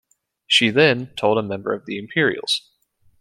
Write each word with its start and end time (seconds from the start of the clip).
She 0.47 0.71
then, 0.71 1.13
told 1.15 1.37
a 1.37 1.43
member 1.43 1.73
of 1.75 1.85
The 1.85 1.99
Imperials. 1.99 2.71